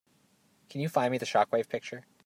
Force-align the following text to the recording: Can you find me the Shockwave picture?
Can 0.69 0.81
you 0.81 0.89
find 0.89 1.11
me 1.11 1.19
the 1.19 1.27
Shockwave 1.27 1.69
picture? 1.69 2.05